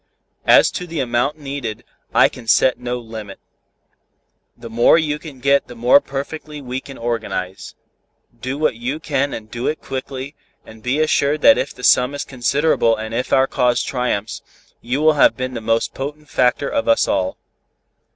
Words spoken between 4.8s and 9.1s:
you get the more perfectly can we organize. Do what you